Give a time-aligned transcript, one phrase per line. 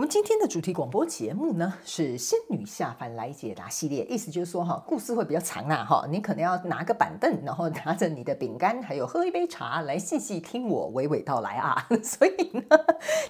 [0.00, 11.86] 我们今天的主题广播节目呢，是仙女下凡来解答系列，意思就是说哈，故事会比较长啊哈，你可能要拿个板凳，然后拿着你的饼干，还有喝一杯茶，来细细听我娓娓道来啊。
[12.02, 12.64] 所以呢，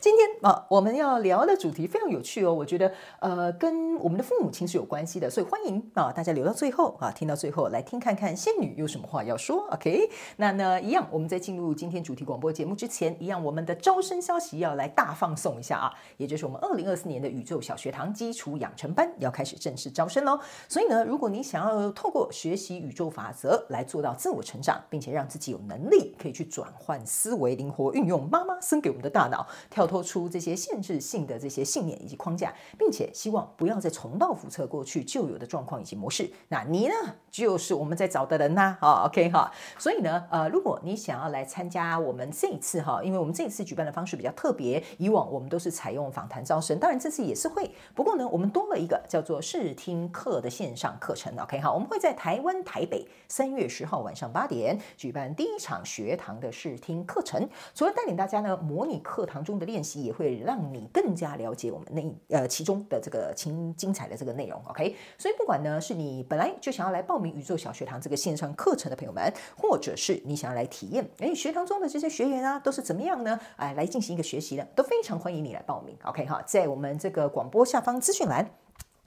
[0.00, 9.66] 今天啊，我们要聊的主题非常有趣哦，我觉得呃，跟我们的父母亲是有关系的，所以欢迎啊大家留到最后啊，听到最后来听看看仙女有什么话要说。
[9.72, 16.46] OK，那呢一样，我们在进入今天主题广播节目之前，一样我们的招生消息要来大放送一下啊，也就是。
[16.50, 20.38] 我们二零二四年的宇宙小学堂基础养成班要开始正式招生喽！
[20.68, 36.30] 所以呢，如果你想要透过学习宇宙法则来做到自我成长，并且让自己有能力可以去转换思维，灵活运用妈妈生给我们的大脑，跳脱出这些限制性的这些信念以及框架，并且希望不要再重蹈覆辙过去旧有的状况以及模式。
[36.48, 36.94] 那你呢，
[37.30, 38.76] 就是我们在找的人呐！
[38.80, 39.50] 好，OK 哈。
[39.78, 46.39] 所以呢，呃，如果你想要来参加我们这一次哈，因为我们这一次举办的方式比较特别，以往我们都是采用访谈。
[46.44, 51.36] 招生当然这次也是会，不过呢，我们多了一个叫做试听课的线上课程。
[51.38, 57.48] OK，好，我们会在台湾台北三月十号晚上八点举办第一场学堂的试听课程。
[57.74, 64.60] 除了带领大家呢模拟课堂中的练习，也会让你更加了解我们那呃其中的这个精精彩的这个内容。
[64.68, 73.38] OK，所以不管呢是你本来就想要来报名宇宙小学堂这个线上课程的朋友们，或者是你想要来体验，哎，学堂中的这些学员啊都是怎么样呢？
[73.56, 75.96] 哎，来进行一个学习的，都非常欢迎你来报名。
[76.04, 76.29] OK。
[76.30, 78.50] 好，在我们这个广播下方资讯栏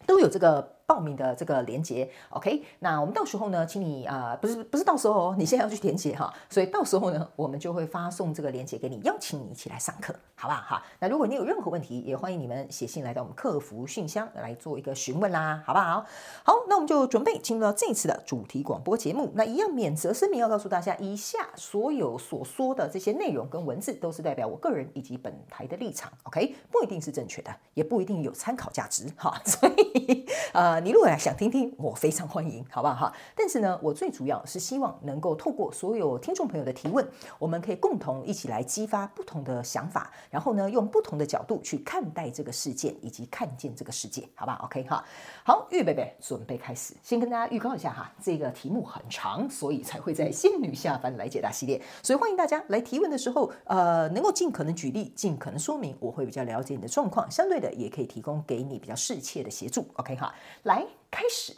[0.06, 0.83] 都有这个。
[0.86, 10.62] 报名的这个连接，OK，那我们到时候呢，请你啊、不是不是到时候哦，你现在要去填写哈，所以到时候呢，我们就会发送这个连接给你，邀请你一起来上课，好不好？
[10.62, 16.06] 哈，那如果你有任何问题，也欢迎你们写信来到我们客服信箱来做一个询问啦，好不好？
[16.44, 19.32] 好，那我们就准备进入到这一次的主题广播节目。
[19.36, 30.73] 那一样免责声明要告诉大家，以下所有所说的这些内容跟文字都是代表我个人以及本台的立场，OK，不一定是正确的，也不一定有参考价值，哈，所以呃。
[30.80, 33.14] 你如果想听听，我非常欢迎，好不好哈？
[33.36, 37.08] 但是呢，我最主要是希望能够透过所有听众朋友的提问，
[37.40, 45.04] 我们可以共同一起来激发不同的想法，然后呢，用不同的角度去看待这个事件以及看见这个世界，好不好？OK 哈，
[45.44, 46.94] 好，预备备，准备开始。
[47.02, 59.86] 先跟大家预告一下哈，这个题目很长，所以才会在仙女下凡来解答系列，所以欢迎大家来提问的时候，呃，能够尽可能举例，尽可能说明，我会比较了解你的状况，相对的也可以提供给你比较适切的协助。
[59.96, 60.34] OK 哈。
[60.64, 61.56] 来开始，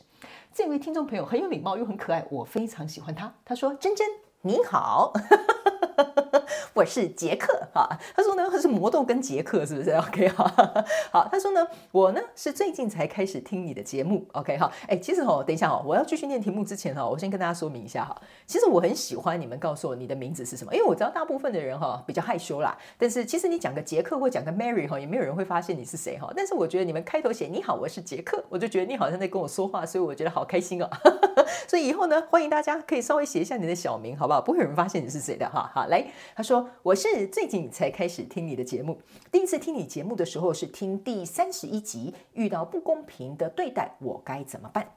[0.51, 3.33] 这位听众朋友很有礼貌又很可爱，我非常喜欢他。
[3.45, 4.07] 他说：“珍珍，
[4.41, 5.13] 你好。”
[6.75, 18.13] 我是杰克哈，他说呢，他是魔豆跟杰克，是不是？OK 哈，好，他说呢，我呢是最近才开始听你的节目，OK 哈，哎，其实哦，等一下哦，我要继续念题目之前哈，我先跟大家说明一下哈，
[18.45, 30.89] 其实我很喜欢你们告诉我你的名字是什么，因为我知道大部分的人哈比较害羞啦，但是其实你讲个杰克或讲个 Mary 哈，也没有人会发现你是谁哈，但是我觉得你们开头写你好，我是杰克，我就觉得你好像在跟我说话，所以我觉得好开心哦，
[31.69, 34.41] 所以以后呢，欢迎大家可以稍微写一下你的小名，好不好？
[34.41, 36.64] 不会有人发现你是谁的哈，好，来，他说。
[36.83, 38.99] 我是最近才开始听你的节目，
[39.31, 44.87] 第一次听你节目的时候是听第三十一集，遇到不公平的对待，我该怎么办？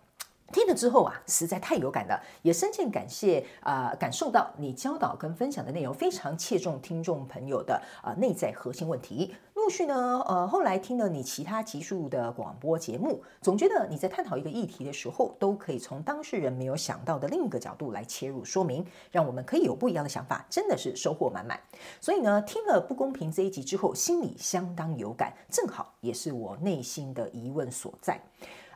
[0.51, 9.35] 听了之后啊，实在太有感了，也深切感谢啊、感受到你教导跟分享的内容非常切中听众朋友的啊、内在核心问题。
[9.69, 21.61] 后续呢，呃，后来听了你其他集数的广播节目，总觉得你在探讨一个议题的时候，都可以从当事人没有想到的另一个角度来切入说明，让我们可以有不一样的想法，真的是收获满满。
[22.01, 28.19] 所以呢，听了不公平这一集之后，心里相当有感，正好也是我内心的疑问所在。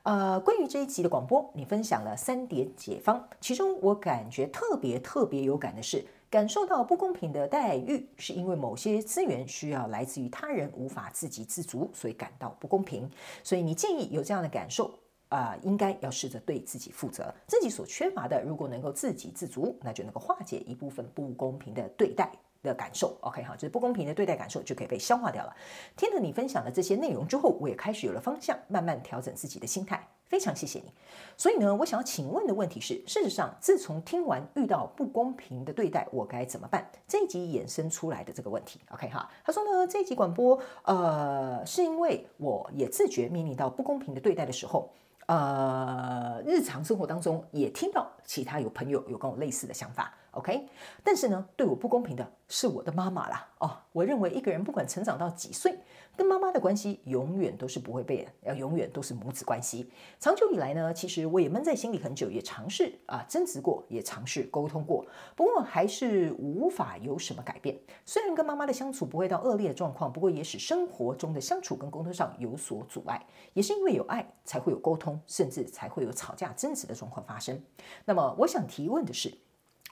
[0.02, 13.06] 呃，关于这一集的广播，你分享了三点解方，其中我感觉特别特别有感的是，感受到不公平的待遇，是因为某些资源需要来自于他人，无法自给自足，所以感到不公平。
[13.44, 14.98] 所以你建议有这样的感受
[15.28, 22.32] 啊，应该要试着对自己负责，自己所缺乏的，如果能够自给自足，那就能够化解一部分不公平的对待。
[22.62, 25.52] 的感受，OK 哈，就是不公平的对待感受就可以被消化掉了。
[25.96, 30.08] 听了你分享的这些内容之后，我也开始有了方向，慢慢调整自己的心态。
[30.32, 30.90] 非常谢谢你。
[31.36, 36.90] 所以呢，我想要请问的问题是：事实上，自从听完遇到不公平的对待，我该怎么办？
[37.06, 39.28] 这一集衍生出来的这个问题，OK 哈。
[39.44, 44.90] 他说呢，这一集广播，呃，是因为我也自觉面临到不公平的对待的时候。
[45.26, 50.14] 呃，日常生活当中也听到其他有朋友有跟我类似的想法。
[50.32, 50.66] OK，
[51.04, 53.48] 但是呢，对我不公平的是我的妈妈啦。
[53.58, 55.78] 哦，我认为一个人不管成长到几岁，
[56.16, 59.92] 跟妈妈的关系永远都是不会变，要永远都是母子关系。
[60.18, 65.04] 长久以来呢，其实我也闷在心里很久，也尝试啊争执过，也尝试沟通过，
[65.36, 67.78] 不过还是无法有什么改变。
[68.06, 73.22] 虽然跟妈妈的相处不会到恶劣的状况，不过也使生活中的相处跟沟通上有所阻碍。
[73.52, 77.62] 也是因为有爱，才会有沟通，甚至才会有吵架争执的状况发生。
[78.06, 79.30] 那么，我想提问的是。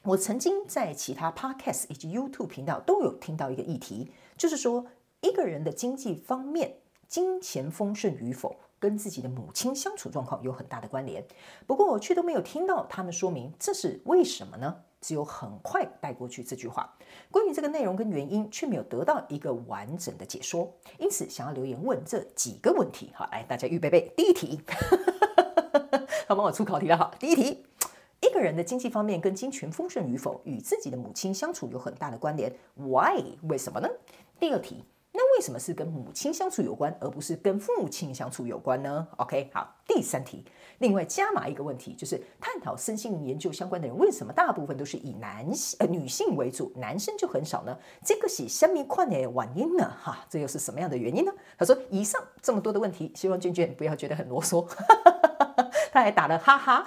[0.02, 4.86] 我曾经在其他 podcast 以及 YouTube 频道都有听到一个议题，就是说
[5.20, 6.76] 一个人的经济方面，
[7.06, 11.22] 金钱丰盛与否，跟自己的母亲相处状况有很大的关联。
[11.66, 14.74] 不过我却都没有听到他们说明这是为什么呢？
[15.02, 16.96] 只有很快带过去这句话。
[17.30, 20.72] 关于这个内容跟原因，却没有得到一个完整的解说。
[20.98, 23.12] 因此，想要留言问这几个问题。
[23.14, 24.62] 好，来大家预备备，第一题，
[26.26, 27.10] 好，帮我出考题了哈。
[27.18, 27.69] 第一题。
[28.20, 32.52] 一个人的经济方面跟金钱丰盛与否，与自己的母亲相处有很大的关联。
[32.74, 33.22] Why？
[33.48, 33.88] 为什么呢？
[34.38, 39.76] 第二题，那为什么是跟母亲相处有关，而不是跟父亲相处有关呢？OK，好。
[39.86, 40.44] 第三题，
[40.78, 47.76] 另外加码一个问题，就是探讨身心研究相关的人，为什么大部分都是以男性呃女性为主，男生就很少呢？
[48.04, 49.90] 这个是什么样的原因呢？
[50.00, 51.32] 哈，这又是什么样的原因呢？
[51.58, 54.64] 他说，以上这么多的问题，希望娟娟不要觉得很啰嗦。
[55.92, 56.86] 他还打了哈哈，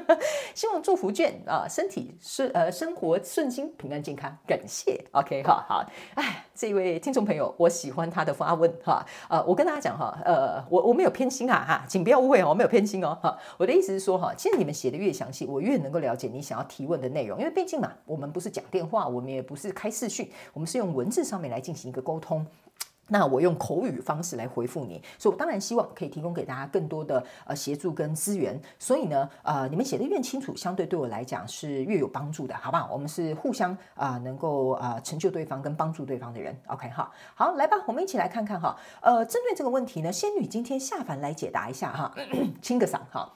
[0.54, 5.04] 希望祝福卷啊，身体顺呃生活顺心平安健康，感谢。
[5.12, 5.84] OK 哈好，
[6.14, 22.46] 哎，这位听众朋友，我喜欢他的发问哈，呃，我跟大家讲哈，呃，我我没有偏心啊哈，请不要误会哦，我没有偏心哦哈，我的意思是说哈，其实你们写的越详细，我越能够了解你想要提问的内容，因为毕竟嘛，我们不是讲电话，我们也不是开视讯，我们是用文字上面来进行一个沟通。
[23.10, 28.58] 那我用口语方式来回复你，所以我当然希望可以提供给大家更多的呃协助跟资源。
[28.78, 32.88] 所以呢，呃，你们写得越清楚，相对对我来讲是越有帮助的，好不好？
[32.90, 36.56] 我们是互相啊、能够啊、成就对方跟帮助对方的人。
[36.68, 38.76] OK，好，好，来吧，我们一起来看看哈。
[39.02, 42.14] 呃，针对这个问题呢，仙女今天下凡来解答一下哈，
[42.62, 43.30] 清个嗓哈。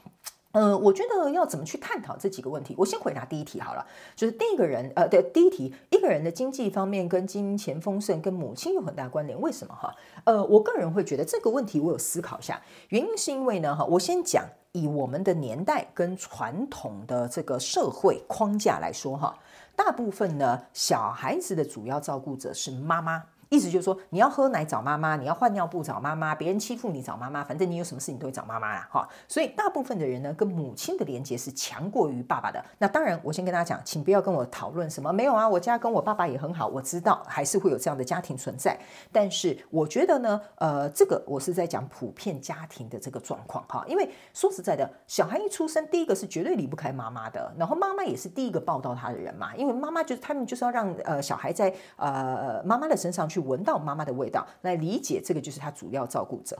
[0.54, 2.76] 呃，我觉得要怎么去探讨这几个问题？
[2.78, 3.84] 我先回答第一题好了，
[4.14, 9.92] 就是第一个人，呃，对，第一题，一个人的经济方面跟金钱丰盛跟母亲有很大关联，为什么哈？
[10.22, 19.36] 呃，我个人会觉得这个问题我有思考一下，原因是因为呢，哈，我先讲以我们的年代跟传统的这个社会框架来说哈，
[19.74, 23.24] 大部分呢，小孩子的主要照顾者是妈妈。
[23.54, 29.08] 意思就是说，你要喝奶找妈妈，你要换尿布找妈妈，别人欺负你找妈妈，反正你有什么事情都会找妈妈啦，哈。
[29.28, 32.62] 所以大部分的人呢，跟母亲的连结是强过于爸爸的。
[32.78, 38.76] 那当然，我先跟大家讲，请不要跟我讨论什么没有啊，我家跟我爸爸也很好，我知道还是会有这样的家庭存在。
[39.12, 43.84] 但是我觉得呢，呃，这个我是在讲普遍家庭的这个状况哈。
[43.86, 53.43] 因为说实在的，小孩一出生，第一个是绝对离不开妈妈的，然后妈妈也是第一个抱到他的人嘛，因为妈妈就是他们就是要让呃小孩在呃妈妈的身上去。
[53.44, 56.58] 闻到妈妈的味道，来理解这个就是他主要照顾者。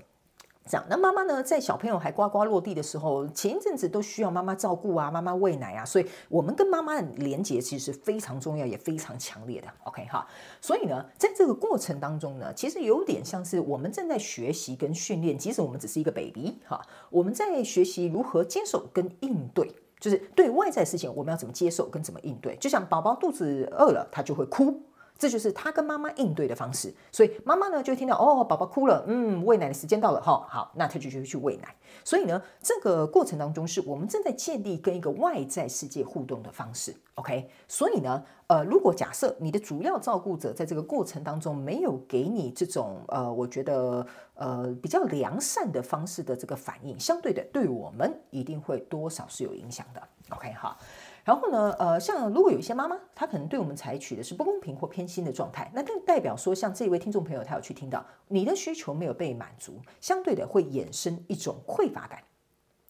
[0.67, 9.69] 这样，那妈妈呢，在小朋友还呱呱落地的时候，前一阵子都需要妈妈照顾啊，妈妈喂奶啊，所以我们跟妈妈的连结其实是非常重要，也非常强烈的。
[9.83, 10.27] OK 哈，
[10.63, 16.81] 所以呢，在这个过程当中呢，其实有点像是我们正在学习跟训练，即使我们只是一个 baby 哈，
[17.11, 19.71] 我们在学习如何接受跟应对，
[20.01, 22.57] 就是对外在事情我们要怎么接受跟怎么应对。
[22.57, 24.81] 就像宝宝肚子饿了，他就会哭。
[25.25, 31.75] 这就是他跟妈妈应对的方式，所以妈妈呢就听到哦，宝宝哭了，嗯，喂奶的时间到了，哈，好，那他就就去喂奶。
[32.05, 37.49] 所以呢，这个过程当中是我们正在建立跟一个外在世界互动的方式，OK？
[37.67, 50.53] 所以呢，呃，如果假设你的主要照顾者在这个过程当中没有给你这种呃，我觉得呃比较良善的方式的这个反应，相对的，对我们一定会多少是有影响的，OK？
[50.53, 50.77] 好。
[51.25, 62.23] 然后呢，呃，像如果有一些妈妈，她可能对我们采取的是不公平或偏心的状态，那更代表说，像这位听众朋友，他有去听到你的需求没有被满足，相对的会衍生一种匮乏感。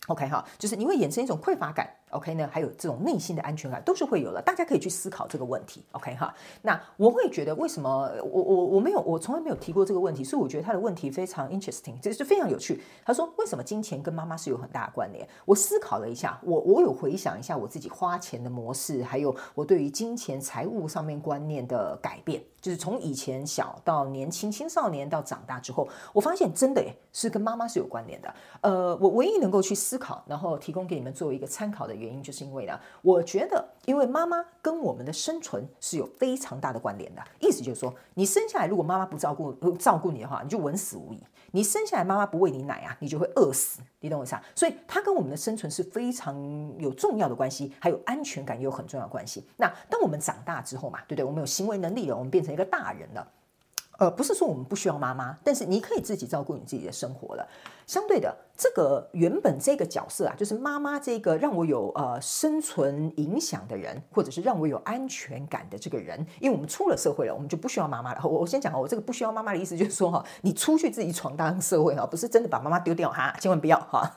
[0.08, 1.88] OK 哈，就是你会衍生一种匮乏感。
[2.14, 5.84] OK 呢，还有这种内心的安全感都是会有的，大家可以去思考这个问题。
[5.92, 12.80] OK 哈，那我会觉得为什么我我我没有我从来没有提过这个问题，所以我觉得他的问题非常 interesting，这是非常有趣。
[13.04, 15.28] 他说为什么金钱跟妈妈是有很大的关联？
[15.44, 28.32] 我思考了一下，我我有回想一下我自己花钱的模式，还有我对于金钱财务上面观念的改变，就是从以前小到年轻青少年到长大之后，我发现真的诶是跟妈妈是有关联的。
[28.60, 32.03] 呃，我唯一能够去思考，然后提供给你们作为一个参考的。
[32.04, 37.22] 原因，就是因为呢，我觉得，因为妈妈跟我们的生存是有非常大的关联的。
[37.40, 41.18] 意思就是说，你生下来如果妈妈不照顾照顾你的话，你就稳死无疑；
[41.50, 43.80] 你生下来妈妈不喂你奶啊，你就会饿死。
[44.00, 44.44] 你懂我意思啊？
[44.54, 46.36] 所以它跟我们的生存是非常
[46.78, 49.46] 有重要的关系，还有安全感也有很重要关系。
[49.56, 51.24] 那当我们长大之后嘛，对不对？
[51.24, 53.26] 我们有行为能力了，我们变成一个大人了。
[53.98, 57.48] 呃，不是说我们不需要妈妈，但是你可以自己照顾你自己的生活了。
[57.86, 68.20] 相对的，这个原本这个角色啊，就是妈妈这个让我有呃生存影响的人，或者是让我有安全感的这个人，因为我们出了社会了，我们就不需要妈妈了。
[68.24, 74.10] 我我先讲啊，我这个不需要妈妈的意思就是说哈，你出去自己闯荡社会哈，不是真的把妈妈丢掉哈，千万不要哈。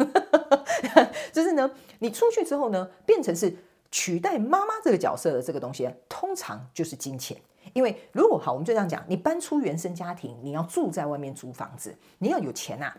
[1.33, 1.69] 就是呢，
[1.99, 3.53] 你出去之后呢，变成是
[3.91, 7.37] 取代妈妈这个角色的这个东西，通常就是金钱。
[7.73, 12.95] 因为如果好，我们就这样讲，你搬出原生家庭，你要住在外面租房子，你要有钱啊，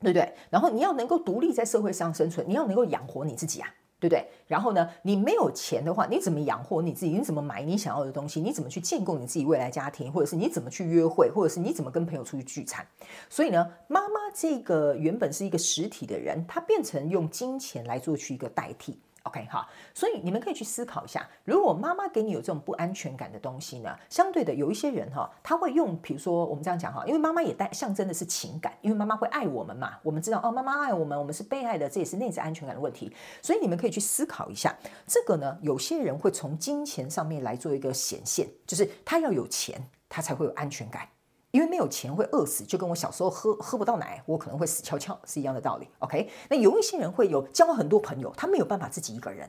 [0.00, 0.32] 对不对？
[0.50, 3.68] 然后你要能够独立在社会上生存，你要能够养活你自己啊，
[3.98, 4.28] 对不对？
[4.46, 7.12] 然后呢，你没有钱的话，你怎么养活你自己？
[7.12, 8.40] 你怎么买你想要的东西？
[8.40, 10.12] 你怎么去建构你自己未来家庭？
[10.12, 11.30] 或者是你怎么去约会？
[11.30, 12.86] 或者是你怎么跟朋友出去聚餐？
[13.30, 18.98] 所以呢，妈妈这个原本是一个实体的人，她变成用金钱来做去一个代替。
[19.24, 33.10] OK，好，所以你们可以去思考一下，如果妈妈给你有这种不安全感的东西呢，相对的有一些人哈，他会用，比如说我们这样讲哈，因为妈妈也带象征的是情感，因为妈妈会爱我们嘛，我们知道哦，妈妈爱我们，我们是被爱的，这也是内在安全感的问题。
[33.40, 34.76] 所以你们可以去思考一下，
[35.06, 41.08] 这个呢，有些人会从金钱上面来做一个显现，就是他要有钱，他才会有安全感。
[41.54, 45.88] 因为没有钱会饿死，就跟我小时候喝喝不到奶，我可能会死翘翘是一样的道理。
[46.00, 49.48] OK，那有一些人会有交很多朋友，他没有办法自己一个人，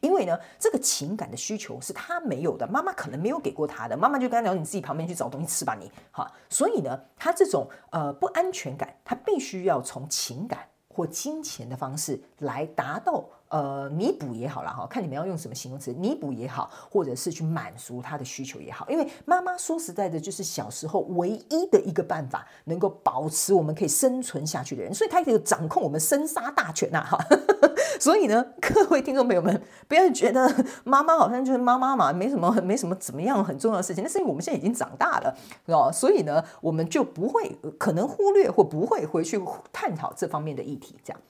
[0.00, 6.30] 因为呢，这个情感的需求是他没有的，妈妈可能没有给过他的，妈妈就跟他讲，你自己旁边去找东西吃吧，你哈。
[6.48, 13.28] 所以呢，他这种呃不安全感，他必须要从情感或金钱的方式来达到。
[13.50, 18.88] 呃，弥补也好了哈，看你们要用什么形容词，弥补也好，或者是去满足他的需求也好。
[18.88, 27.18] 因为妈妈说实在的，就是小时候唯一的一个办法，能够保持我们可以生存下去的人，所以他可以掌控我们生杀大权呐哈。
[27.98, 30.48] 所以呢，各位听众朋友们，不要觉得
[30.84, 34.04] 妈妈好像就是妈妈嘛，没什么没什么怎么样很重要的事情。
[34.04, 39.42] 那是因为我们现在已经长大了，哦，所以呢，我们就不会可能忽略或不会回去
[39.72, 41.20] 探讨这方面的议题，这样。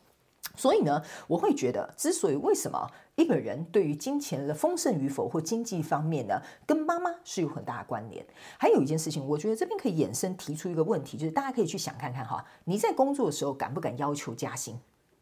[0.60, 8.22] 所以呢，我会觉得，之所以为什么一个人对于金钱的丰盛与否或经济方面呢，跟妈妈是有很大的关联。
[8.58, 14.78] 还有一件事情，我觉得这边可以衍生提出一个问题，就是大家可以去想看看哈，你在工作的时候敢不敢要求加薪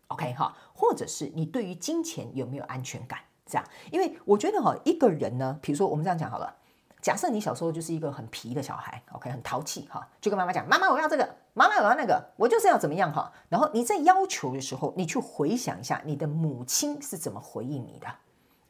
[0.09, 3.21] ？OK 哈，或者是你对于金钱有没有安全感？
[3.47, 6.58] 这样，因为我觉得哈，一个人呢，比如说我们这样讲好了。
[7.00, 18.07] 假设你小时候就是一个很皮的小孩，OK，很淘气哈，就跟妈妈讲：“妈妈，我要这个，妈妈，我要那个，我就是要怎么样哈。”然后你在要求的时候，你去回想一下你的母亲是怎么回应你的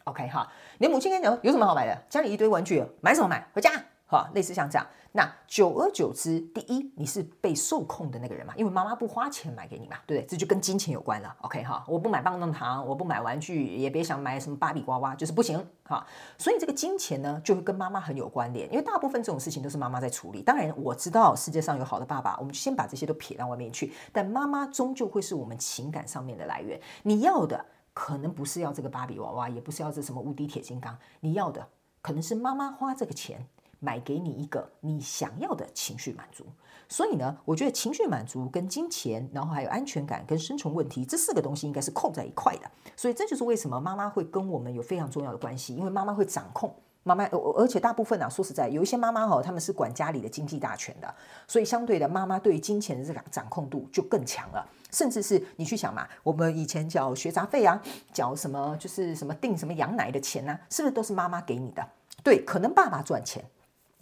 [0.05, 0.51] ，OK 哈？
[0.79, 2.03] 你的母亲跟你讲有什么好买的？
[2.11, 3.49] 家里一堆玩具，买什么买？
[3.55, 3.71] 回家
[4.09, 4.85] 哈，类似像这样。
[5.13, 10.27] 那久而久之，第一，你是被受控的那个人嘛，因为妈妈不花钱买给你嘛，对不对？
[10.27, 11.35] 这就跟金钱有关了。
[11.41, 16.07] OK 哈，我不买棒棒糖，我不买玩具，也别想买什么芭比娃娃，就是不行哈。
[16.37, 20.43] 所以这个金钱呢，就会跟妈妈很有关联，因为大部分这种事情都是妈妈在处理。
[20.43, 23.93] 当然，我知道世界上有好的爸爸，我们就先把这些都撇到外面去。
[24.13, 26.79] 但妈妈终究会是我们情感上面的来源。
[27.03, 31.67] 你要的可能不是要这个芭比娃娃，也不是要这什么无敌铁金刚，你要的
[32.03, 33.49] 可能是妈妈花这个钱。
[33.81, 36.45] 买给你一个你想要的情绪满足，
[36.89, 42.71] 所以呢，我觉得情绪满足跟金钱，然后还有安全感跟生存问题这四个东西应该是扣在一块的。
[42.97, 51.15] 所以这就是为什么妈妈会跟我们有非常重要的关系，因为妈妈会掌控妈妈，而且大部分啊，说实在，有一些妈妈哈，他们是管家里的经济大权的，
[51.47, 54.67] 所以相对的，妈妈对于金钱的这个掌控度就更强了。
[54.91, 57.81] 甚至是你去想嘛，我们以前缴学杂费啊，
[58.13, 61.87] 缴什么就是什么订什么羊奶的钱啊，是不是都是妈妈给你的？
[62.25, 63.45] 对，可能爸爸赚钱。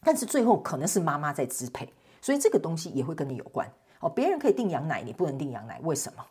[0.07, 4.09] 但是最后可能是妈妈在支配，所以这个东西也会跟你有关哦。
[4.09, 6.25] 别人可以订羊奶，你不能订羊奶，为什么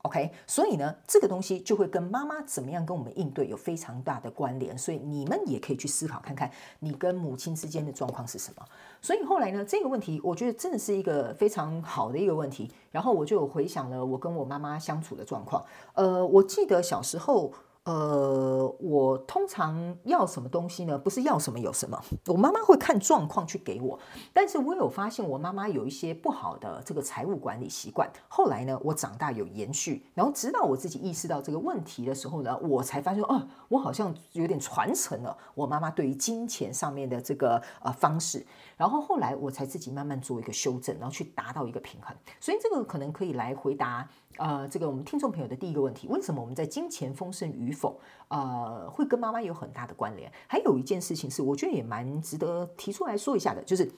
[0.00, 4.78] ？OK，所以呢，这个东西就会跟妈妈怎么样跟我们应对有非常大的关联。
[4.78, 8.64] 所以你们也可以去思考看看，你跟母亲之间的状况是什么。
[9.02, 12.72] 所以后来呢，这个问题我觉得真的是一个非常好的一个问题。
[12.90, 15.62] 然后我就回想了我跟我妈妈相处的状况。
[15.92, 17.52] 呃，我记得小时候。
[17.88, 20.98] 呃，我通常要什么东西呢？
[20.98, 23.98] 不是要什么有什么，我妈妈会看状况去给我。
[24.30, 28.06] 但是我有发现我妈妈有一些不好的这个财务管理习惯。
[28.28, 38.46] 后来呢，我长大有延续，然后直到我自己意识到这个问题的时候呢，我才发现哦，我好像有点传承了我妈妈对于金钱上面的这个呃方式。
[38.76, 42.14] 然后后来我才自己慢慢做一个修正，然后去达到一个平衡。
[42.38, 50.30] 所以这个可能可以来回答呃这个我们听众朋友的第一个问题：为什么我们在金钱丰盛与否，呃，会跟妈妈有很大的关联。
[50.46, 53.90] 还有一件事情是，我觉得也蛮值得提出来说一下的，就是。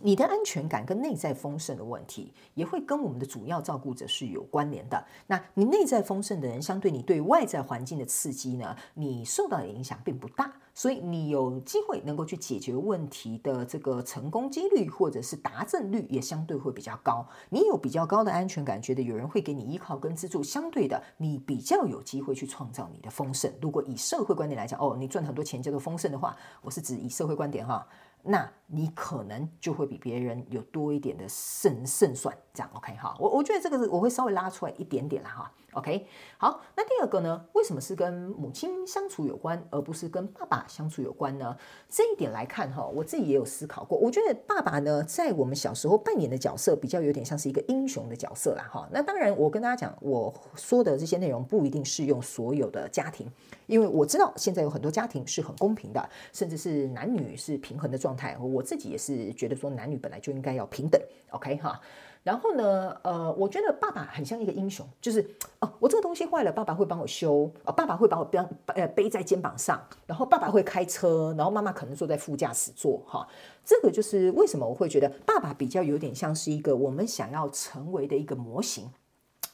[0.00, 5.04] 你的安全感跟内在丰盛的问题，也会跟我们的主要照顾者是有关联的。
[5.26, 17.26] 那你内在丰盛的人，相对你对外在环境的刺激呢，你受到的影响并不大，所以你有机会能够去解决问题的这个成功几率或者是达阵率也相对会比较高。
[17.50, 23.52] 你有比较高的安全感，觉得有人会给你依靠跟资助，相对的，你比较有机会去创造你的丰盛。
[23.60, 27.86] 如果以社会观点来讲，哦，你赚很多钱叫做丰盛的话，我是指以社会观点哈。
[28.22, 33.16] 那你可能就会比别人有多一点的胜胜算，这样 OK 哈？
[33.18, 35.52] 我我觉得这个是我会稍微拉出来一点点啦哈。
[35.74, 36.06] OK，
[36.38, 37.44] 好，那第二个呢？
[37.52, 41.56] 为什么是跟母亲相处有关，而不是跟爸爸相处有关呢？
[41.88, 43.96] 这一点来看哈，我自己也有思考过。
[43.96, 48.88] 我觉得爸爸呢，在我们小时候扮演的角色，比较有点像是一个英雄的角色啦哈。
[48.90, 53.30] 那当然，我跟大家讲，我说的这些内容不一定适用所有的家庭，
[53.68, 58.36] 因为我知道现在有很多家庭是很公平的，甚至是男女是平衡的状态。
[58.38, 61.00] 我自己也是觉得说，男女本来就应该要平等。
[61.30, 61.80] OK 哈。
[62.24, 65.24] 然后呢，呃，我觉得爸爸很像一个英雄，就是
[65.60, 68.38] 哦，我这个东西坏了，爸爸会帮我修，哦，爸爸会把我背
[68.74, 73.26] 呃背在肩膀上，然后爸爸会开车，然后妈妈可能坐在副驾驶座，哈，
[73.64, 78.90] 这个就是为什么我会觉得爸爸比较有点像是一个我们想要成为的一个模型，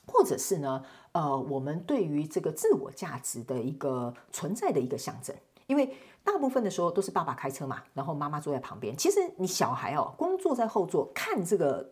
[0.06, 0.82] 或者是呢，
[1.14, 5.34] 呃，我们对于这个自我价值的一个存在的一个象征，
[5.66, 5.96] 因为。
[6.24, 8.96] 大部分的时候都是爸爸开车嘛，然后妈妈坐在旁边。
[8.96, 11.86] 其实你小孩哦，光坐在后座看这个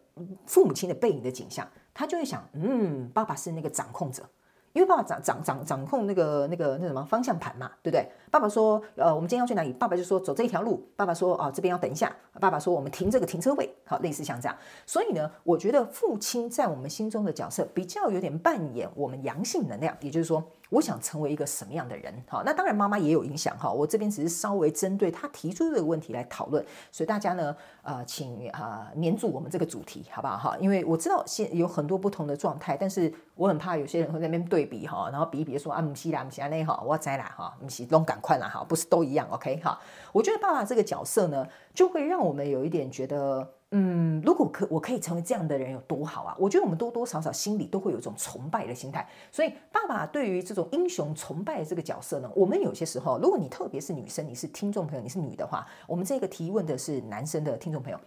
[0.47, 4.27] 父母亲的背影的景象，他就会想，嗯，爸爸是那个掌控者。
[4.73, 8.11] 因为爸爸掌掌掌掌控那个那个那什么方向盘嘛，对不对？
[8.31, 9.73] 爸爸说，呃，我们今天要去哪里？
[9.73, 10.83] 爸爸就说走这一条路。
[10.97, 12.15] 爸爸说，啊，这边要等一下。
[12.41, 13.71] 爸爸说，我们停这个停车位。
[13.85, 14.57] 好，类似像这样。
[14.87, 22.13] 所以呢，我觉得父亲在我们心中的角色比较有点扮演我们阳性能量，也就是说，我想成为一个什么样的人？
[22.27, 23.71] 好，那当然妈妈也有影响哈。
[23.71, 30.57] 我这边只是稍微针对他提出的问题来讨论，所以大家呢，呃，请啊黏住我们这个主题，好不好哈？
[30.59, 39.79] 因为我知道现有很多不同的状态，但是我很怕有些人会在那边对比哈，然后比一比说啊，不是啦，不是那哈，我栽啦哈，不是拢赶快啦哈，不是都一样？OK 哈？
[40.13, 43.47] 我觉得爸爸这个角色呢，就会让我们有一点觉得。
[43.75, 46.37] 嗯，如果可我可以成为这样的人有多好啊？
[46.39, 49.09] 我觉得我们多多少少心里都会有一种崇拜的心态。
[49.31, 57.99] 所以，爸爸对于这种英雄崇拜的这个角色呢，我们有些时候，如果你特别是女生，你是听众朋友，你是女的话，我们这个提问的是男生的听众朋友，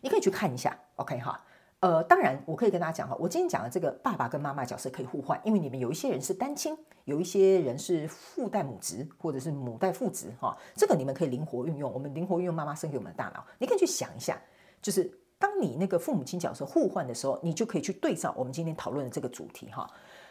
[0.00, 1.40] 你可以去看一下，OK 哈？
[1.78, 11.92] 呃，当然，我可以跟大家讲哈，我今天讲的这个爸爸跟妈妈角色可以互换，因为你们有一些人是单亲，有一些人是父代母职，或者是母代父职哈，这个你们可以灵活运用。
[11.92, 14.36] 我们灵活运用妈妈生给我们的大脑，你可以去想一下。
[14.82, 19.88] 就是当你那个父母亲角色互换的时候，你就可以去对照我们今天讨论的这个主题哈。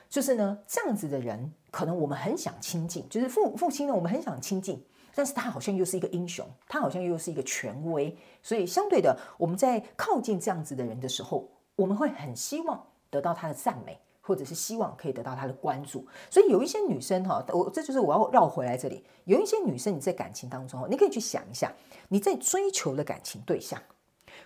[0.10, 4.84] 就是呢，这样子的人，可能我们很想亲近，就是父父亲呢，我们很想亲近，
[5.16, 16.06] 但是他好像又是一个英雄，他好像又是一个权威，所以相对的，我们在靠近这样子的人的时候，我们会很希望得到他的赞美，或者是希望可以得到他的关注。
[16.30, 21.72] 所以有一些女生哈，我这就是我要绕回来这里，有一些女生你在感情当中，你可以去想一下，
[22.10, 23.82] 你在追求的感情对象。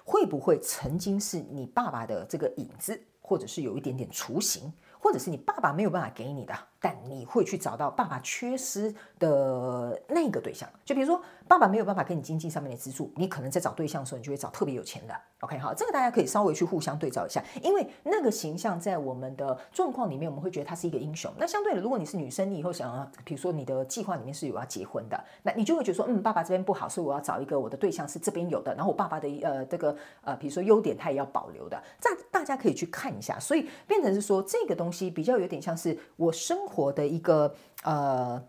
[0.05, 6.55] 会不会曾经是你爸爸的这个影子，或者是有一点点雏形，或者是你爸爸没有办法给你的？
[6.85, 15.15] 但你会去找到爸爸缺失的那个对象，就比如说爸爸没有办法给你经济上面的资助，你可能在找对象的时候，你就会找特别有钱的。
[15.39, 21.31] OK，好，这个大家可以稍微去互相对照一下，因为那个形象在我们的状况里面，我们会觉得他是一个英雄。
[21.39, 33.39] 那相对的，如果你是女生，你以后想要，比如说你的计划里面是有要结婚的，那你就会觉得说，嗯，爸爸这边不好，所以我要找一个我的对象是这边有的，然后我爸爸的呃这个呃，比如说优点他也要保留的，这样大家可以去看一下。
[33.39, 37.55] 所以变成是说，这个东西比较有点像是我生活活的一个。
[37.83, 38.41] 呃，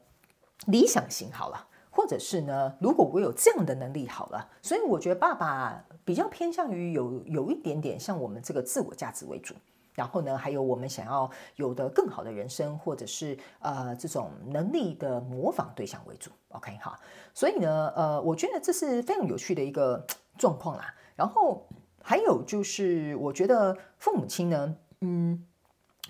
[0.68, 9.54] 理想型好了，或者是呢，如果我有这样的能力好了，所以我觉得爸爸比较偏向于有有一点点像我们这个自我价值为主，
[9.92, 16.30] 然后呢，还有我们想要有的更好的人生，或者是呃这种能力的模仿对象为主。
[16.48, 16.98] OK 哈，
[17.34, 20.02] 所以呢，呃，我觉得这是非常有趣的一个
[20.38, 20.94] 状况啦。
[21.14, 21.68] 然后
[22.02, 25.45] 还有就是，我觉得父母亲呢，嗯。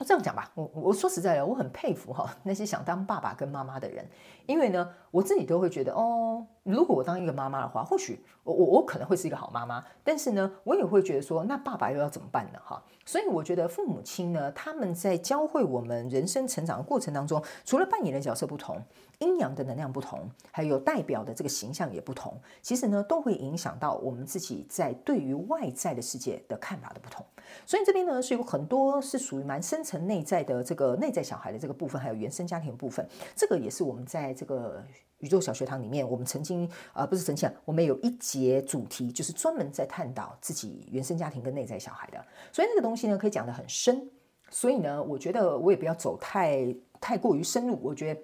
[0.05, 4.07] 这样讲吧，我我说实在的，我很佩服哈那些想当爸爸跟妈妈的人，
[4.47, 12.59] 因为呢，我自己都会觉得哦，如果我当一个妈妈的话，或许我我我可能会是一个好妈妈，但是呢，我也会觉得说，那爸爸又要怎么办呢？
[12.63, 18.83] 哈，所以我觉得父母亲呢，他们在教会我们人生成长的过程当中，除了扮演的角色不同，
[19.19, 27.25] 阴阳的能量不同，还有代表的这个形象也不同，其实呢，都会影响到我们自己在对于外在的世界的看法的不同。
[27.65, 34.85] 所以这边呢，是有很多是属于蛮深层内在的这个内在小孩的这个部分，还有原生家庭的部分，这个也是我们在这个。
[35.21, 44.11] 宇宙小学堂里面，我们曾经啊、呃，不是曾经，我们有一节主题就是专门在探讨自己原生家庭跟内在小孩的，所以那个东西呢，可以讲得很深。
[44.51, 48.21] 所以呢，我觉得我也不要走太太过于深入，我觉得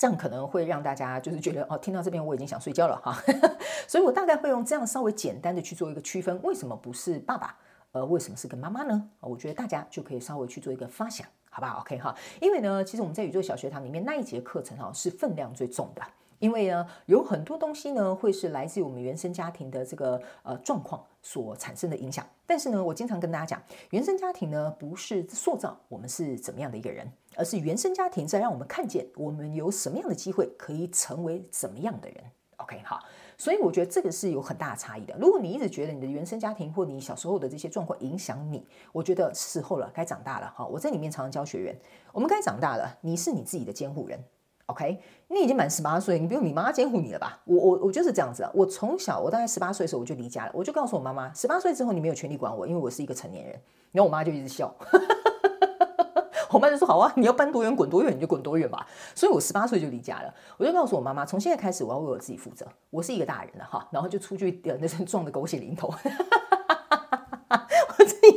[0.00, 3.22] 这样可能会让大家就是觉得哦，听到这边我已经想睡觉了哈。
[3.86, 7.54] 所以我大概会用这样稍微简单的去做一个区分，为什么不是爸爸，
[7.92, 9.10] 而，为什么是跟妈妈呢？
[9.20, 16.02] 我觉得大家就可以稍微去做一个发想，好不好？OK 哈，因为呢，其实我们在宇宙小学堂里面那一节课程哈，是分量最重的。
[16.40, 22.26] 因为呢，有很多东西呢，会是来自于我们原生家庭的这个呃状况所产生的影响。
[22.46, 32.24] 但是呢，我经常跟大家讲，原生家庭呢，不是塑造我们是怎么样的一个人，而是原生家庭在让我们看见我们有什么样的机会可以成为怎么样的人。
[32.56, 33.00] OK，好，
[33.38, 35.14] 所以我觉得这个是有很大的差异的。
[35.18, 40.52] 如果你一直觉得你的原生家庭或你小时候的这些状况影响你，我觉得时候了，该长大了。
[40.56, 41.78] 哈，我在里面常常教学员，
[42.12, 44.22] 我们该长大了，你是你自己的监护人。
[44.70, 47.40] OK，你已经满十八岁，你不用你妈监护你了吧？
[47.44, 48.50] 我我我就是这样子啊。
[48.54, 53.60] 我从小，我大概十八岁的时候我就离家了，我就告诉我妈妈，十八岁之后你没有权利管我，因为我是一个成年人。
[53.92, 54.72] 然后我妈就一直笑，
[56.52, 60.32] 我妈就说：“好啊，你要搬多远滚多远，你就滚多远吧。”所以，我十八岁就离家了。
[60.58, 63.88] 我就告诉我妈妈，从现在开始我要为我自己负责，我是一个大人了哈。
[63.90, 65.92] 然后就出去呃那阵撞的狗血淋头。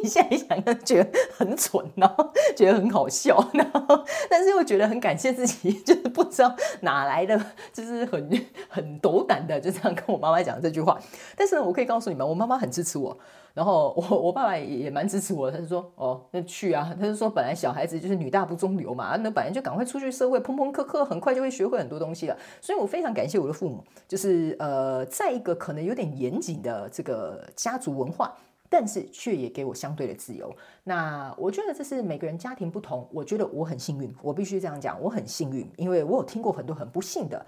[0.02, 7.40] 你 现在想想觉得很蠢，然后觉得很好笑， 然后但是又觉得很感谢自己，就是不知道哪来的，
[7.72, 11.00] 就是很很斗胆的就这样跟我妈妈讲这句话。
[11.36, 13.18] 但是呢，我可以告诉你们，我妈妈很支持我，
[13.54, 15.52] 然后我我爸爸也也蛮支持我。
[15.52, 28.36] 他就说：“哦，那去啊。”他就说：“本来小孩子就是女大不中留嘛，那本来就赶快出去社会，碰碰磕磕，很快就会学会很多东西了。”所以，我非常感谢我的父母，就是呃，在一个可能有点严谨的这个家族文化。
[28.74, 30.52] 但是却也给我相对的自由。
[30.84, 33.08] 那我觉得这是每个人家庭不同。
[33.12, 37.46] 我觉得我很幸运，我必须这样讲，我很幸运，因为我有听过很多很不幸的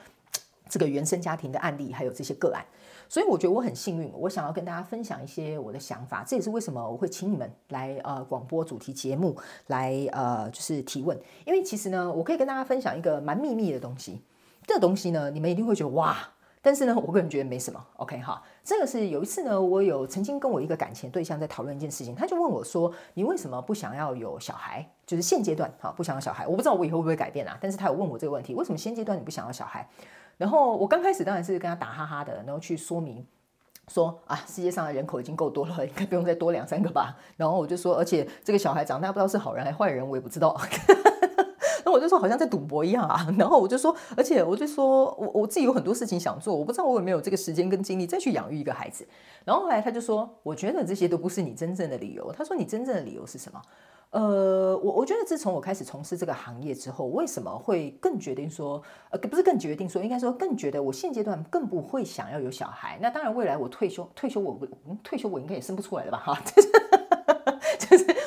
[0.69, 2.63] 这个原生家庭的案例，还有这些个案。
[3.09, 4.11] 所以我觉得我很幸运。
[4.13, 9.35] 我想要跟大家分享一些我的想法，这也是为什么我会请你们来呃广播主题节目
[9.65, 11.19] 来呃就是提问。
[11.43, 14.21] 因为其实呢，我可以跟大家分享一个蛮秘密的东西。
[14.67, 16.34] 这东西呢，你们一定会觉得哇。
[16.65, 17.79] 但是呢，我个人觉得没什么。
[17.97, 24.83] OK 哈，这个是有一次呢，我有曾经跟我一个感情对象在讨论一件事情，他就问我说：“你为什么不想要有小孩？
[25.05, 26.47] 就是现阶段哈，不想要小孩。
[26.47, 27.55] 我不知道我以后会不会改变啊。
[27.61, 29.87] 但是他有问我这个问题，为什么现阶段你不想要小孩？
[30.37, 33.23] 然后我刚开始当然是跟他打哈哈的，然后去说明
[33.87, 37.15] 说啊，世界上的人口已经够多了，应该不用再多两三个吧。
[37.37, 40.59] 然后我就说，而且这个小孩长大不知道是好人还是坏人，我也不知道。”
[41.85, 49.07] 那我就说好像在赌博一样啊，然后我就说，而且我就说我我自己有很多事情想做，我不知道我有没有这个时间跟精力再去养育一个孩子。
[49.45, 52.33] 然后后来他就说，我觉得这些都不是你真正的理由。
[52.33, 53.61] 他说你真正的理由是什么？
[54.11, 62.97] 呃，我我觉得自从我开始从事这个行业之后，为什么会更决定说，呃，不是更决定说，应该说更觉得我现阶段更不会想要有小孩。
[63.01, 64.57] 那当然，未来我退休退休我
[65.03, 66.17] 退休我应该也生不出来了吧？
[66.25, 66.41] 哈。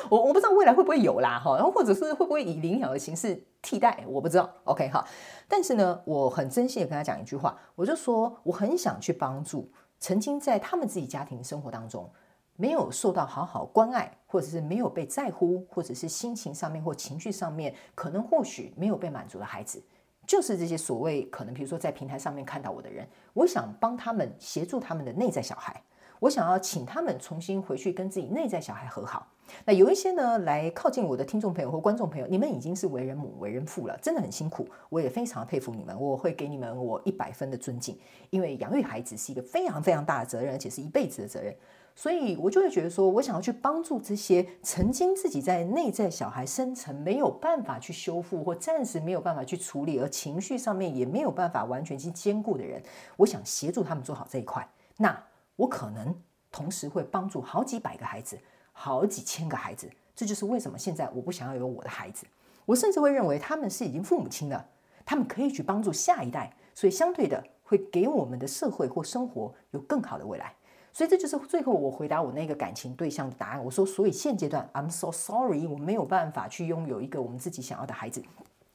[0.09, 4.49] 我我不知道未来会不会有啦哈，然后或者是会不会以领养的形式替代，我不知道。
[4.63, 5.05] OK 哈，
[5.47, 12.09] 但是呢，我很真心的跟他讲一句话，我就说我很想去帮助曾经在他们自己家庭生活当中
[12.55, 19.81] 没有受到好好关爱，或者是没有被在乎，或者是心情上面或情绪上面可能或许没有被满足的孩子，
[20.25, 25.81] 就是这些所谓可能比如说在平台上面看到我的人，我想帮他们协助他们的内在小孩。
[26.19, 29.27] 我想要请他们重新回去跟自己内在小孩和好。
[29.65, 34.67] 那有一些呢，来靠近我的听众朋友或观众朋友，你们已经是为人母、为人父了，真的很辛苦。
[34.89, 37.97] 我也非常佩服你们，我会给你们我一百分的尊敬，
[38.29, 41.55] 因为养育孩子是一个非常非常大的责任，而且是一辈子的责任。
[41.95, 52.79] 所以我就会觉得说，我想要去帮助这些曾经自己在内在小孩深层没有办法去修复，或暂时没有办法去处理，而情绪上面也没有办法完全去兼顾的人，
[53.17, 54.69] 我想协助他们做好这一块。
[54.97, 55.23] 那。
[55.59, 56.15] 我可能
[56.49, 58.39] 同时会帮助好几百个孩子，
[58.71, 62.25] 好几千个孩子，这就是为什么现在我不想要有我的孩子。
[62.65, 64.65] 我甚至会认为他们是已经父母亲了，
[65.05, 70.55] 他们可以去帮助下一代，所以相对的会给我们的社会或生活有更好的未来。
[70.93, 73.61] 所以这就是最后我回答我那个感情对象的答案。
[73.61, 78.23] 我说，所以现阶段，I'm so sorry，我没有办法去拥有一个我们自己想要的孩子。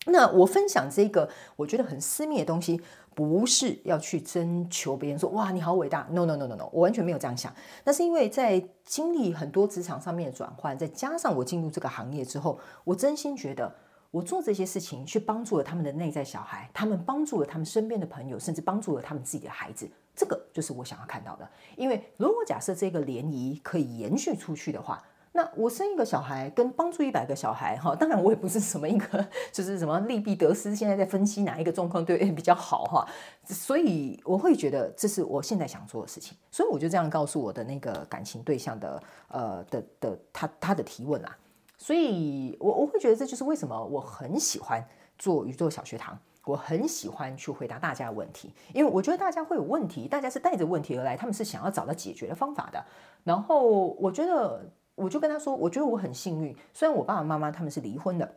[0.07, 2.81] 那我分享这个我觉得很私密的东西，
[3.15, 7.53] 不是要去征求别人说哇你好伟大，no no no no no，我完全没有这样想。
[7.85, 13.75] 那是因为在经历很多职场上面的转换，再加上我进入这个行业之后，我真心觉得
[14.11, 19.89] 我做这些事情，去帮助了他们的内在小孩，他们帮助了他们身边的朋友，甚至帮助了他们自己的孩子。
[20.15, 21.49] 这个就是我想要看到的。
[21.77, 25.03] 因为如果假设这个涟漪可以延续出去的话，
[25.37, 33.05] 那我生一个小孩跟帮助一百个小孩，哈，当然我也不是什么一个，就是什么利弊得失，现在在分析哪一个状况对比较好，哈，
[33.45, 41.37] 所以我会觉得这是我现在想做的事情，所以我就这样告诉我的那个感情对象的，呃的的他他的提问啦，
[41.77, 44.87] 所以我我会觉得这就是为什么我很喜欢
[45.19, 52.87] 做宇宙小学堂，我很喜欢去回答大家的问题，因为我觉得大家会有问题，大家是带着问题而来，他们是想要找到解决的方法的，
[53.25, 54.65] 然后我觉得。
[54.95, 58.35] 我就跟他说，我觉得我很幸运，虽然我爸爸妈妈他们是离婚的，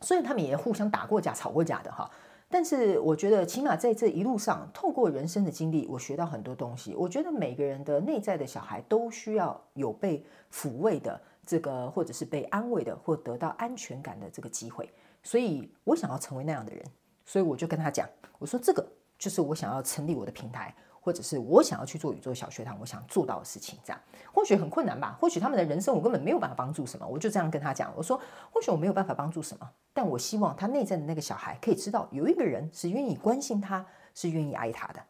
[0.00, 2.10] 虽然他们也互相打过架、吵过架的哈，
[2.48, 6.94] 但是我觉得起码在这一路上，透过人生的经历，我学到很多东西。
[6.96, 14.90] 我觉得每个人的内在的小孩都需要有被抚慰的这个，或者是被安慰的，或得到安全感的这个机会。
[15.22, 16.84] 所以我想要成为那样的人，
[17.24, 18.84] 所以我就跟他讲，我说这个
[19.16, 20.74] 就是我想要成立我的平台。
[21.00, 24.00] 或者是我想要去做宇宙小学堂，我想做到的事情，这样
[24.32, 25.16] 或许很困难吧？
[25.20, 28.20] 或许他们的人生我根本没有办法帮助什么，我就这样跟他讲，我说
[28.52, 33.84] 或许我没有办法帮助什么，但我希望他内在的那个小孩可以知道，有一个人是愿意关心他，
[34.14, 35.00] 是愿意爱他的。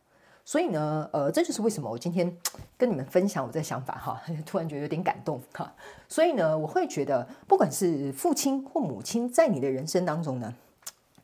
[0.43, 2.35] 所以呢，呃，这就是为什么我今天
[2.77, 5.73] 跟你们分享我这想法哈， 突然觉得有点感动哈。
[6.09, 10.53] 所以呢，我会觉得，不管是父亲或母亲，在你的人生当中呢，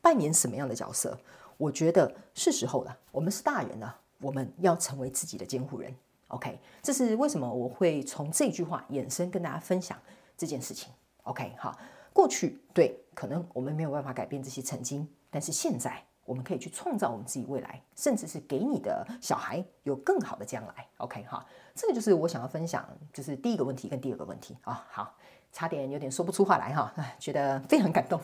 [0.01, 1.19] 扮演什么样的角色，
[1.57, 2.97] 我觉得是时候了。
[3.11, 3.97] 我们是大人了。
[4.21, 5.95] 我们要成为自己的监护人
[6.29, 6.59] ，OK？
[6.83, 9.99] 这是为什么我会从这句话衍生跟大家分享
[10.37, 10.93] 这件事情
[11.25, 11.55] ，OK？
[11.59, 11.79] 好，
[12.13, 21.23] 过去对，可能我们没有办法改变这些曾经，但是现在我们可以去创造我们自己未来，甚至是给你的小孩有更好的将来，OK？
[21.25, 24.87] 哈，这个就是我想要分享，就是第一个问题跟第二个问题啊。
[24.91, 25.15] 好，
[25.53, 28.21] 差点有点说不出话来哈， 觉得非常感动，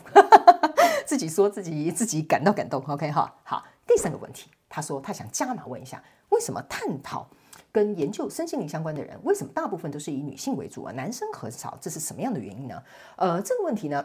[1.05, 3.11] 自己说自己自己感到感动，OK？
[3.11, 4.49] 哈，好，第三个问题。
[4.75, 7.29] 他说：“他想加码问一下，为什么探讨
[7.71, 10.91] 跟研究身心灵相关的人，为什么大部分都是以女性为主啊？
[10.93, 12.81] 男生很少，这是什么样的原因呢？
[13.17, 14.03] 呃，这个问题呢，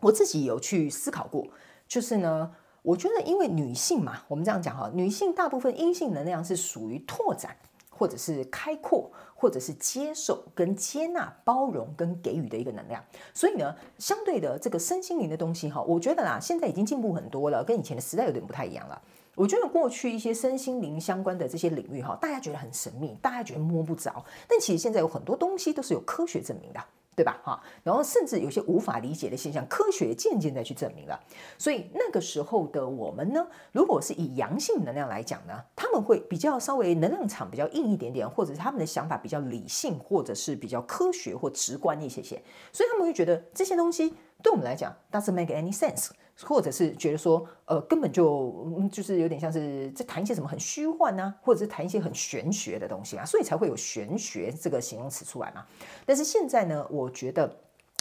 [0.00, 1.46] 我自己有去思考过。
[1.86, 7.54] 就是呢，我觉得因为女性嘛，我们这样讲哈，女性大部分阴性能量是属于拓展，
[7.90, 9.10] 或者是开阔，
[9.44, 13.04] 或者是接受跟接纳、包容跟给予的一个能量。
[13.34, 18.98] 所以呢，相对的这个身心灵的东西哈，我觉得啦，现在已经进步很多了，跟以前的时代有点不太一样了。”
[19.36, 24.24] 我觉得过去一些身心灵相关的这些领域哈，大家觉得很神秘，大家觉得摸不着。
[24.48, 26.80] 但其实现在有很多东西都是有科学证明的，
[27.16, 27.40] 对吧？
[27.44, 31.18] 哈，然后甚至有些无法理解的现象，科学渐渐在去证明了。
[31.58, 42.42] 所以那个时候的我们呢，如果是以阳性能量来讲呢，他们会比较稍微能量场比较硬一点点，或者是他们的想法比较理性，或者是比较科学或直观一些些。
[42.72, 46.10] 所以他们会觉得这些东西对我们来讲 doesn't make any sense。
[46.42, 55.64] 或者是觉得说，呃，根本就就是有点像是在谈一些什么很虚幻啊，或者是谈一些很玄学的东西啊，所以才会有玄学这个形容词出来嘛。
[56.04, 57.60] 但是现在呢，我觉得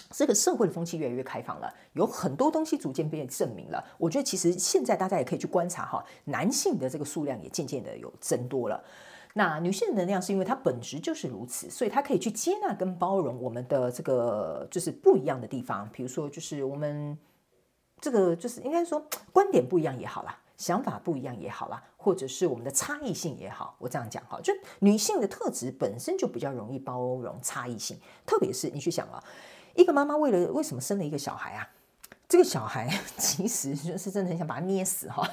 [0.10, 3.84] 这个社会的风气越来越开放了，有很多东西逐渐被证明了。
[4.00, 8.84] 我觉得其实现在大家也可以去观察哈，男性的这个数量也渐渐的有增多了。
[9.36, 17.16] 那女性的能量是因为它本质就是如此，所以它可以去接纳跟包容我们的这个就是不一样的地方，比如说就是我们。
[18.04, 29.24] 这个就是应该说观点不一样也好啦，想法不一样也好啦，或者是我们的差异性也好，我这样讲哈，就女性的特质本身就比较容易包容差异性，特别是你去想啊，
[29.74, 31.70] 一个妈妈为了为什么生了一个小孩啊？
[32.28, 35.26] 这个小孩 其实就是真的很想把他捏死哈，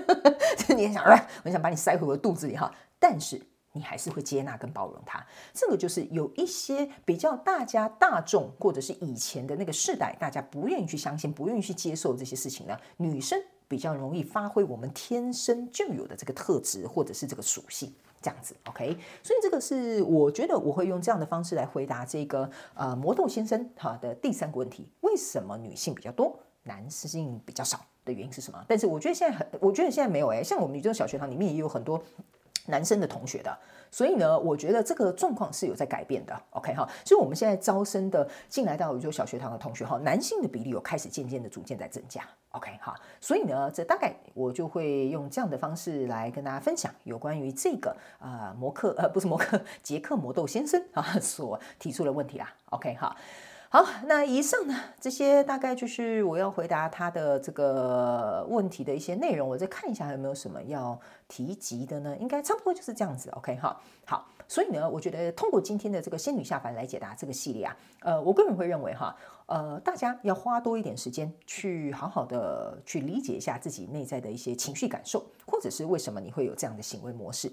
[0.74, 1.04] 你也想，
[1.44, 3.38] 我想把你塞回我的肚子里哈，但是。
[3.76, 12.74] 你还是会接纳跟包容他，这个就是有一些比较大家大众或者是以前的那个世代，大家不愿意去相信、不愿意去接受这些事情呢。
[12.96, 18.96] 女生比较容易发挥我们天生就有的这个特质或者是这个属性，这样子，OK。
[19.22, 28.64] 所以这个是我觉得我会用这样的方式来回答这个呃魔豆先生哈的第三个问题：为什么女性比较多，男性比较少的原因是什么？
[28.66, 32.02] 但是我觉得现在很，我觉得现在没有哎，像我们宇宙小学堂里面也有很多。
[32.66, 33.58] 男生的同学的，
[33.90, 36.40] 所以呢，我觉得这个状况是有在改变的。
[36.50, 42.22] OK 哈，所以我们现在招生的进来到宇宙小学堂的同学哈，男性的比例有开始渐渐的逐渐在增加。
[42.50, 52.52] OK 哈，所以呢，这大概我就会用这样的方式来跟大家分享有关于这个啊、呃、摩克呃不是摩克杰克魔豆先生啊所提出的问题啦。
[52.70, 53.14] OK 哈。
[53.68, 59.48] 好，那以上呢，这些大概就是我要回答他的这个问题的一些内容。
[59.48, 62.16] 我再看一下有没有什么要提及的呢？
[62.18, 63.28] 应该差不多就是这样子。
[63.30, 64.26] OK，哈，好。
[64.48, 69.14] 所以呢，我觉得通过今天的这个仙女下凡来解答这个系列啊，呃，我个人会认为哈，
[69.46, 77.50] 呃，大家要花多一点时间去好好的去理解一下自己内在的一些情绪感受，或者是为什么你会有这样的行为模式。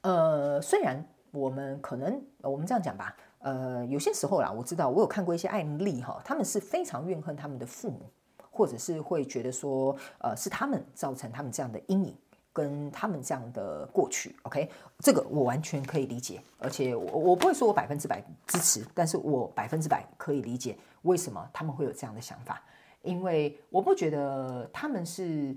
[0.00, 8.02] 呃，虽然我们可能我们这样讲吧，呃，有些时候啦，我知道我有看过一些案例哈，他们是非常怨恨他们的父母，
[8.50, 12.16] 或者是会觉得说，呃，是他们造成他们这样的阴影。
[12.50, 22.60] 跟他们这样的过去，OK，这个我完全可以理解，而且我我不会说我百分之百支持，但是我百分之百可以理解为什么他们会有这样的想法，
[23.02, 25.54] 因为我不觉得他们是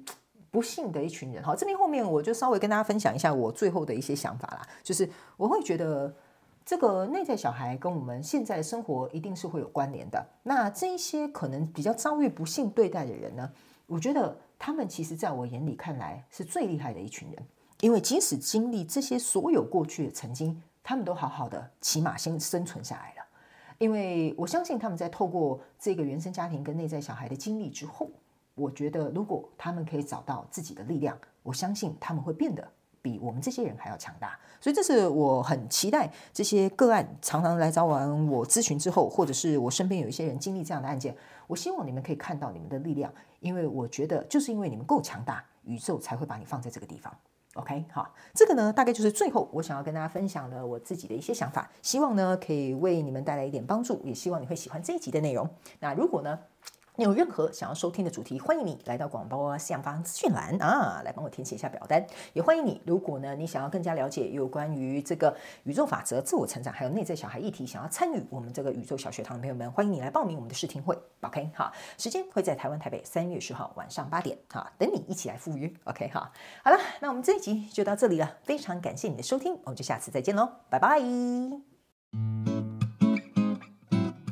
[0.52, 1.42] 不幸的一群人。
[1.42, 6.14] 好，这边后面我就稍微跟大家分享一下我最后的一些想法啦，就是我会觉得
[6.72, 10.26] 这个内在小孩跟我们现在的生活一定是会有关联的。
[10.42, 13.52] 那这一些可能比较遭遇不幸对待的人呢，
[13.88, 14.34] 我觉得。
[14.64, 17.44] 他们其实在我眼里看来是最厉害的一群人，
[17.80, 23.26] 因为即使经历这些所有过去的曾经，他们都好好的，起码先生存下来了。
[23.80, 28.08] 因为我相信他们在透过这个原生家庭跟内在小孩的经历之后，
[28.54, 34.38] 我觉得如果他们可以找到自己的力量，我相信他们会变得比我们这些人还要强大。
[34.60, 41.16] 所以这是我很期待这些个案常常来找完我咨询之后，或者是我身边有一些人经历这样的案件。
[41.48, 47.14] 我希望你们可以看到你们的力量，因为我觉得就是因为你们够强大，宇宙才会把你放在这个地方。
[47.56, 55.50] OK，好，这个呢，大概就是最后我想要跟大家分享的我自己的一些想法，希望呢可以为你们带来一点帮助，也希望你会喜欢这一集的内容。
[55.82, 56.40] 那如果呢，
[57.02, 62.06] 有任何想要收听的主题，欢迎你来到广播下方资讯栏啊，来帮我填写一下表单。
[62.34, 70.98] 也欢迎你，如果呢你想要更加了解有关于这个宇宙法则、自我成长，还有内在小孩议题，想要参与我们这个宇宙小学堂的朋友们，欢迎你来报名我们的试听会。
[71.22, 75.72] OK，好，时间会在台湾台北三月十号晚上八点，哈，等你一起来赴约。
[75.86, 76.32] OK，好，
[76.64, 82.51] 好了，那我们这一集就到这里了，非常感谢你的收听，我们就下次再见喽，拜拜。